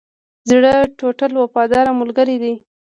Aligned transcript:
زړه 0.49 0.73
ټولو 0.99 1.37
وفادار 1.43 1.85
ملګری 2.01 2.37
دی. 2.43 2.53